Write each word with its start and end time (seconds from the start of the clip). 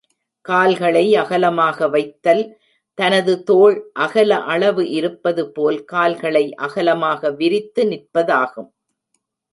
கால்களை 0.45 1.03
அகலமாக 1.15 1.87
வைத்தல் 1.87 2.41
தனது 2.97 3.33
தோள் 3.43 3.75
அகல 4.05 4.39
அளவு 4.45 4.85
இருப்பது 4.89 5.43
போல் 5.51 5.79
கால்களை 5.85 6.45
அகலமாக 6.59 7.31
விரித்து 7.31 7.83
நிற்பதாகும். 7.85 8.71